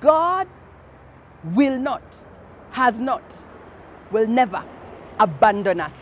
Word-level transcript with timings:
God 0.00 0.48
will 1.44 1.78
not, 1.78 2.02
has 2.72 2.98
not, 2.98 3.22
will 4.10 4.26
never 4.26 4.62
abandon 5.18 5.80
us. 5.80 5.94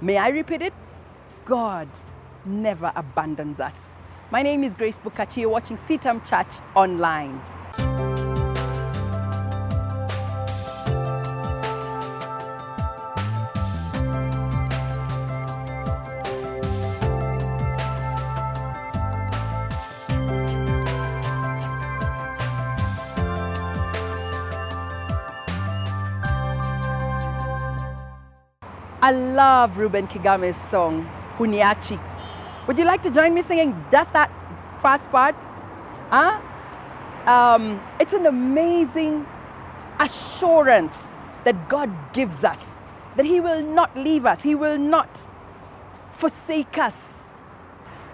May 0.00 0.16
I 0.16 0.28
repeat 0.28 0.62
it? 0.62 0.72
God 1.44 1.88
never 2.44 2.92
abandons 2.94 3.60
us. 3.60 3.74
My 4.30 4.42
name 4.42 4.64
is 4.64 4.74
Grace 4.74 4.98
Bukachi. 4.98 5.38
You're 5.38 5.50
watching 5.50 5.76
CITAM 5.76 6.28
Church 6.28 6.62
online. 6.74 7.40
I 29.04 29.10
love 29.10 29.76
Reuben 29.76 30.08
Kigame's 30.08 30.56
song, 30.70 31.06
Huniachi. 31.36 32.00
Would 32.66 32.78
you 32.78 32.86
like 32.86 33.02
to 33.02 33.10
join 33.10 33.34
me 33.34 33.42
singing 33.42 33.76
just 33.90 34.14
that 34.14 34.30
first 34.80 35.10
part? 35.10 35.36
Huh? 36.08 36.40
Um, 37.26 37.82
it's 38.00 38.14
an 38.14 38.24
amazing 38.24 39.26
assurance 40.00 40.96
that 41.44 41.68
God 41.68 41.90
gives 42.14 42.44
us 42.44 42.60
that 43.16 43.26
He 43.26 43.40
will 43.40 43.60
not 43.60 43.94
leave 43.94 44.24
us, 44.24 44.40
He 44.40 44.54
will 44.54 44.78
not 44.78 45.10
forsake 46.12 46.78
us. 46.78 46.94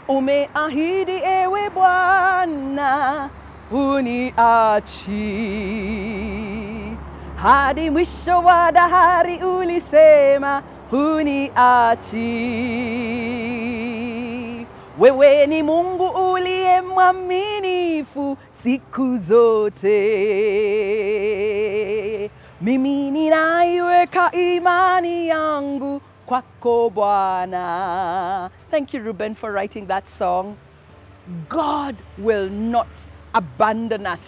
Umeahidi 0.09 1.20
ewe 1.22 1.70
Bwana 1.70 3.30
uniachi 3.70 5.20
hadi 7.36 7.90
mwisho 7.90 8.38
wa 8.42 8.72
dahari 8.72 9.37
ulisema 9.45 10.62
huniachi. 10.91 12.21
Wewe 14.99 15.46
ni 15.46 15.63
Mungu 15.63 16.07
uliye 16.33 16.80
mwaminifu 16.80 18.37
siku 18.51 19.18
zote. 19.18 19.91
Mimi 22.61 23.11
ninaiweka 23.11 24.33
imani 24.33 25.29
yangu 25.29 26.01
kwako 26.27 26.91
Bwana. 26.91 28.51
Thank 28.71 28.95
you 28.95 29.02
Reuben 29.02 29.35
for 29.35 29.52
writing 29.52 29.87
that 29.87 30.05
song. 30.18 30.55
God 31.49 31.96
will 32.18 32.51
not 32.51 32.88
abandon 33.33 34.07
us. 34.07 34.21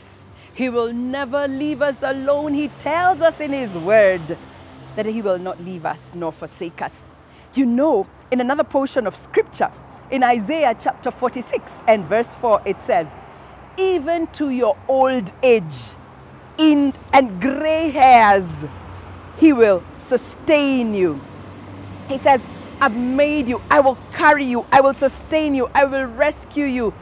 He 0.54 0.68
will 0.68 0.92
never 0.92 1.48
leave 1.48 1.82
us 1.90 2.02
alone. 2.02 2.54
He 2.54 2.68
tells 2.68 3.20
us 3.22 3.40
in 3.40 3.52
His 3.52 3.74
Word 3.76 4.36
that 4.96 5.06
He 5.06 5.22
will 5.22 5.38
not 5.38 5.62
leave 5.62 5.86
us 5.86 6.12
nor 6.14 6.32
forsake 6.32 6.82
us. 6.82 6.92
You 7.54 7.66
know, 7.66 8.06
in 8.30 8.40
another 8.40 8.64
portion 8.64 9.06
of 9.06 9.16
Scripture, 9.16 9.70
in 10.10 10.22
Isaiah 10.22 10.76
chapter 10.78 11.10
46 11.10 11.72
and 11.88 12.04
verse 12.04 12.34
4, 12.34 12.62
it 12.66 12.80
says, 12.80 13.06
Even 13.76 14.26
to 14.28 14.50
your 14.50 14.76
old 14.88 15.32
age 15.42 15.92
in, 16.58 16.92
and 17.12 17.40
gray 17.40 17.90
hairs, 17.90 18.66
He 19.38 19.52
will 19.52 19.82
sustain 20.08 20.94
you. 20.94 21.20
He 22.08 22.18
says, 22.18 22.42
I've 22.80 22.96
made 22.96 23.46
you, 23.48 23.60
I 23.70 23.80
will 23.80 23.96
carry 24.12 24.44
you, 24.44 24.66
I 24.72 24.80
will 24.80 24.94
sustain 24.94 25.54
you, 25.54 25.70
I 25.74 25.84
will 25.84 26.06
rescue 26.06 26.66
you. 26.66 26.92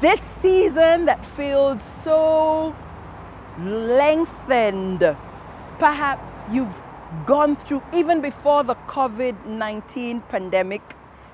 This 0.00 0.20
season 0.20 1.06
that 1.06 1.24
feels 1.24 1.80
so 2.04 2.74
lengthened, 3.58 5.16
perhaps 5.78 6.34
you've 6.50 6.80
gone 7.26 7.56
through, 7.56 7.82
even 7.92 8.20
before 8.20 8.64
the 8.64 8.74
COVID 8.74 9.46
19 9.46 10.20
pandemic, 10.22 10.82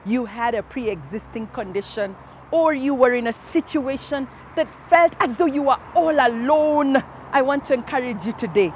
you 0.05 0.27
had 0.27 0.55
a 0.55 0.62
pre 0.62 0.89
existing 0.89 1.49
condition, 1.49 2.16
or 2.50 2.75
you 2.75 2.94
were 2.94 3.12
in 3.15 3.27
a 3.27 3.33
situation 3.33 4.28
that 4.56 4.69
felt 4.89 5.15
as 5.21 5.37
though 5.37 5.47
you 5.47 5.62
were 5.62 5.78
all 5.94 6.19
alone. 6.19 7.03
I 7.33 7.43
want 7.43 7.65
to 7.66 7.75
encourage 7.75 8.25
you 8.25 8.33
today 8.33 8.72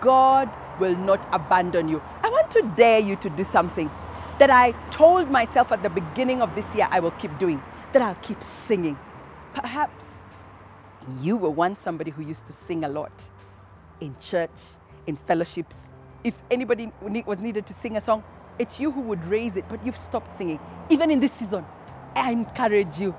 God 0.00 0.50
will 0.80 0.96
not 0.96 1.26
abandon 1.32 1.88
you. 1.88 2.02
I 2.22 2.30
want 2.30 2.50
to 2.52 2.62
dare 2.76 3.00
you 3.00 3.16
to 3.16 3.30
do 3.30 3.44
something 3.44 3.90
that 4.38 4.50
I 4.50 4.72
told 4.90 5.30
myself 5.30 5.70
at 5.72 5.82
the 5.82 5.90
beginning 5.90 6.42
of 6.42 6.54
this 6.54 6.64
year 6.74 6.88
I 6.90 7.00
will 7.00 7.12
keep 7.12 7.38
doing, 7.38 7.62
that 7.92 8.02
I'll 8.02 8.16
keep 8.16 8.38
singing. 8.66 8.98
Perhaps 9.52 10.06
you 11.20 11.36
were 11.36 11.50
once 11.50 11.80
somebody 11.80 12.10
who 12.10 12.22
used 12.22 12.46
to 12.46 12.52
sing 12.52 12.84
a 12.84 12.88
lot 12.88 13.12
in 14.00 14.16
church, 14.20 14.50
in 15.06 15.16
fellowships. 15.16 15.78
If 16.24 16.38
anybody 16.50 16.90
was 17.26 17.38
needed 17.40 17.66
to 17.66 17.74
sing 17.74 17.98
a 17.98 18.00
song, 18.00 18.24
it's 18.58 18.80
you 18.80 18.90
who 18.90 19.02
would 19.02 19.22
raise 19.26 19.56
it, 19.56 19.66
but 19.68 19.84
you've 19.84 19.98
stopped 19.98 20.34
singing. 20.34 20.58
Even 20.88 21.10
in 21.10 21.20
this 21.20 21.32
season, 21.32 21.66
I 22.16 22.32
encourage 22.32 22.98
you, 22.98 23.14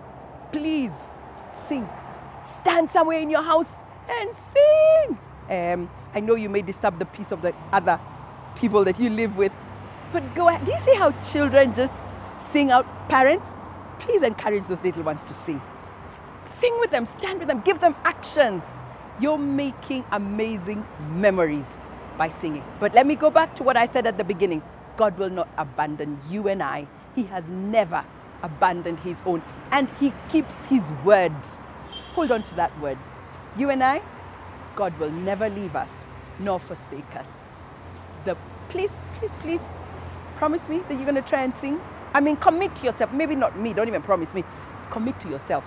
please 0.52 0.92
sing. 1.70 1.88
Stand 2.62 2.90
somewhere 2.90 3.20
in 3.20 3.30
your 3.30 3.44
house 3.44 3.70
and 4.10 4.32
sing. 4.52 5.20
Um, 5.50 5.90
I 6.16 6.20
know 6.20 6.34
you 6.34 6.50
may 6.50 6.64
disturb 6.64 6.98
the 6.98 7.06
peace 7.06 7.32
of 7.32 7.44
the 7.44 7.54
other 7.72 8.00
people 8.56 8.84
that 8.86 9.00
you 9.00 9.12
live 9.12 9.38
with, 9.38 9.52
but 10.12 10.24
go 10.34 10.48
ahead. 10.48 10.66
Do 10.66 10.72
you 10.72 10.80
see 10.80 10.96
how 10.96 11.12
children 11.32 11.76
just 11.76 12.02
sing 12.52 12.72
out? 12.72 12.88
Parents, 13.08 13.54
please 14.00 14.24
encourage 14.24 14.66
those 14.66 14.82
little 14.82 15.04
ones 15.04 15.24
to 15.26 15.34
sing. 15.36 15.62
Sing 16.60 16.76
with 16.80 16.90
them, 16.90 17.06
stand 17.06 17.38
with 17.38 17.50
them, 17.50 17.62
give 17.62 17.82
them 17.82 17.94
actions. 18.04 18.64
You're 19.20 19.38
making 19.38 20.06
amazing 20.12 20.88
memories 21.12 21.66
by 22.18 22.30
singing. 22.30 22.64
But 22.80 22.94
let 22.94 23.06
me 23.06 23.16
go 23.16 23.30
back 23.30 23.56
to 23.56 23.64
what 23.64 23.78
I 23.78 23.86
said 23.88 24.08
at 24.08 24.18
the 24.18 24.24
beginning 24.24 24.62
God 24.98 25.18
will 25.18 25.30
not 25.30 25.50
abandon 25.58 26.20
you 26.30 26.48
and 26.48 26.64
I. 26.64 26.88
He 27.16 27.24
has 27.24 27.44
never 27.48 28.04
abandoned 28.42 29.00
His 29.00 29.18
own, 29.26 29.42
and 29.72 29.90
He 30.00 30.14
keeps 30.32 30.56
His 30.70 30.84
word. 31.04 31.34
Hold 32.14 32.32
on 32.32 32.44
to 32.44 32.56
that 32.56 32.78
word. 32.80 32.98
You 33.58 33.70
and 33.70 33.84
I, 33.84 34.02
God 34.76 34.98
will 35.00 35.12
never 35.12 35.50
leave 35.50 35.76
us 35.76 35.90
nor 36.40 36.60
forsake 36.60 37.16
us. 37.16 37.26
The 38.26 38.38
please, 38.70 38.92
please, 39.20 39.32
please 39.42 39.62
promise 40.38 40.68
me 40.68 40.80
that 40.88 40.96
you're 40.96 41.04
going 41.06 41.16
to 41.16 41.22
try 41.22 41.44
and 41.44 41.54
sing. 41.62 41.80
I 42.14 42.20
mean, 42.20 42.38
commit 42.38 42.76
to 42.78 42.86
yourself. 42.86 43.12
Maybe 43.12 43.36
not 43.36 43.58
me. 43.60 43.74
Don't 43.74 43.88
even 43.88 44.02
promise 44.02 44.34
me. 44.34 44.44
Commit 44.92 45.20
to 45.22 45.30
yourself 45.30 45.66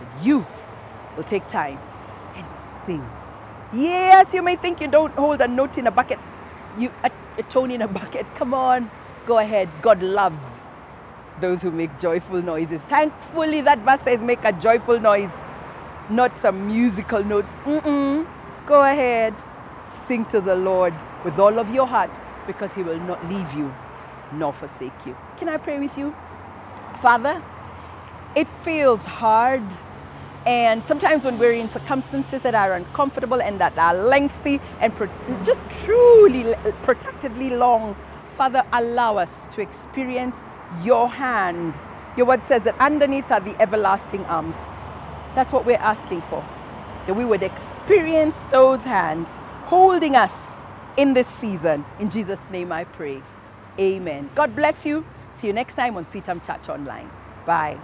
that 0.00 0.24
you 0.24 0.46
will 1.16 1.24
take 1.24 1.46
time 1.48 1.78
and 2.34 2.46
sing. 2.84 3.04
Yes, 3.76 4.32
you 4.32 4.42
may 4.42 4.56
think 4.56 4.80
you 4.80 4.88
don't 4.88 5.12
hold 5.14 5.42
a 5.42 5.46
note 5.46 5.76
in 5.76 5.86
a 5.86 5.90
bucket, 5.90 6.18
you 6.78 6.90
a, 7.04 7.10
a 7.36 7.42
tone 7.42 7.70
in 7.70 7.82
a 7.82 7.88
bucket. 7.88 8.24
Come 8.36 8.54
on, 8.54 8.90
go 9.26 9.38
ahead. 9.38 9.68
God 9.82 10.02
loves 10.02 10.40
those 11.40 11.60
who 11.60 11.70
make 11.70 11.98
joyful 12.00 12.40
noises. 12.40 12.80
Thankfully, 12.88 13.60
that 13.60 13.78
verse 13.80 14.00
says 14.00 14.20
make 14.20 14.42
a 14.44 14.52
joyful 14.52 14.98
noise, 14.98 15.44
not 16.08 16.36
some 16.38 16.66
musical 16.68 17.22
notes. 17.22 17.52
Mm-mm. 17.64 18.26
Go 18.66 18.82
ahead, 18.82 19.34
sing 20.06 20.24
to 20.26 20.40
the 20.40 20.54
Lord 20.54 20.94
with 21.22 21.38
all 21.38 21.58
of 21.58 21.68
your 21.74 21.86
heart 21.86 22.10
because 22.46 22.72
He 22.72 22.82
will 22.82 23.00
not 23.00 23.24
leave 23.28 23.52
you 23.52 23.74
nor 24.32 24.54
forsake 24.54 25.04
you. 25.04 25.16
Can 25.38 25.48
I 25.50 25.58
pray 25.58 25.78
with 25.78 25.96
you? 25.98 26.14
Father, 27.02 27.42
it 28.34 28.48
feels 28.64 29.04
hard. 29.04 29.62
And 30.46 30.86
sometimes 30.86 31.24
when 31.24 31.38
we're 31.38 31.54
in 31.54 31.68
circumstances 31.68 32.40
that 32.42 32.54
are 32.54 32.74
uncomfortable 32.74 33.42
and 33.42 33.60
that 33.60 33.76
are 33.76 33.94
lengthy 33.94 34.60
and 34.80 34.92
just 35.44 35.68
truly 35.84 36.54
protectedly 36.84 37.50
long, 37.50 37.96
Father, 38.36 38.64
allow 38.72 39.16
us 39.16 39.46
to 39.54 39.60
experience 39.60 40.36
your 40.84 41.08
hand. 41.08 41.74
Your 42.16 42.26
word 42.26 42.44
says 42.44 42.62
that 42.62 42.78
underneath 42.78 43.30
are 43.30 43.40
the 43.40 43.60
everlasting 43.60 44.24
arms. 44.26 44.54
That's 45.34 45.52
what 45.52 45.66
we're 45.66 45.78
asking 45.78 46.22
for. 46.22 46.44
That 47.06 47.16
we 47.16 47.24
would 47.24 47.42
experience 47.42 48.36
those 48.52 48.82
hands 48.82 49.28
holding 49.64 50.14
us 50.14 50.60
in 50.96 51.12
this 51.12 51.26
season. 51.26 51.84
In 51.98 52.08
Jesus' 52.08 52.48
name 52.50 52.70
I 52.70 52.84
pray. 52.84 53.20
Amen. 53.78 54.30
God 54.34 54.54
bless 54.54 54.86
you. 54.86 55.04
See 55.40 55.48
you 55.48 55.52
next 55.52 55.74
time 55.74 55.96
on 55.96 56.04
CITAM 56.06 56.46
Church 56.46 56.68
Online. 56.68 57.10
Bye. 57.44 57.78